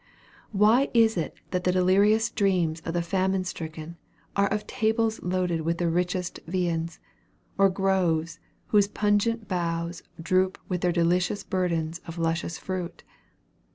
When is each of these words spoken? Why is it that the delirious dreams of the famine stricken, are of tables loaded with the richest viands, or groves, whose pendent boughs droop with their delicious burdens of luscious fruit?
Why 0.51 0.89
is 0.95 1.15
it 1.15 1.35
that 1.51 1.63
the 1.63 1.71
delirious 1.71 2.31
dreams 2.31 2.81
of 2.85 2.95
the 2.95 3.03
famine 3.03 3.43
stricken, 3.43 3.97
are 4.35 4.47
of 4.51 4.65
tables 4.65 5.21
loaded 5.21 5.61
with 5.61 5.77
the 5.77 5.89
richest 5.91 6.39
viands, 6.47 6.97
or 7.55 7.69
groves, 7.69 8.39
whose 8.69 8.87
pendent 8.87 9.47
boughs 9.47 10.01
droop 10.19 10.57
with 10.67 10.81
their 10.81 10.91
delicious 10.91 11.43
burdens 11.43 11.99
of 12.07 12.17
luscious 12.17 12.57
fruit? 12.57 13.03